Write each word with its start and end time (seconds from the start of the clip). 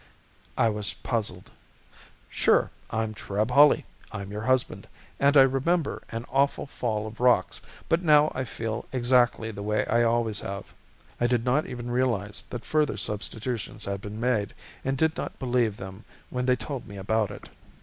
I 0.57 0.69
was 0.69 0.93
puzzled. 0.95 1.51
"Sure, 2.27 2.71
I'm 2.89 3.13
Treb 3.13 3.51
Hawley, 3.51 3.85
I'm 4.11 4.31
your 4.31 4.41
husband, 4.41 4.87
and 5.19 5.37
I 5.37 5.43
remember 5.43 6.01
an 6.09 6.25
awful 6.31 6.65
fall 6.65 7.05
of 7.05 7.19
rocks 7.19 7.61
but 7.87 8.01
now 8.01 8.31
I 8.33 8.43
feel 8.43 8.85
exactly 8.91 9.51
the 9.51 9.61
way 9.61 9.85
I 9.85 10.01
always 10.01 10.39
have." 10.39 10.73
I 11.19 11.27
did 11.27 11.45
not 11.45 11.67
even 11.67 11.91
realize 11.91 12.43
that 12.49 12.65
further 12.65 12.97
substitutions 12.97 13.85
had 13.85 14.01
been 14.01 14.19
made 14.19 14.55
and 14.83 14.97
did 14.97 15.15
not 15.17 15.37
believe 15.37 15.77
them 15.77 16.03
when 16.31 16.47
they 16.47 16.55
told 16.55 16.87
me 16.87 16.97
about 16.97 17.29
it. 17.29 17.47